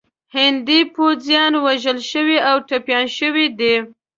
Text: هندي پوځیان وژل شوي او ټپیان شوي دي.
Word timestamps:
هندي 0.35 0.79
پوځیان 0.95 1.53
وژل 1.65 1.99
شوي 2.11 2.37
او 2.49 2.55
ټپیان 2.67 3.05
شوي 3.17 3.45
دي. 3.59 3.75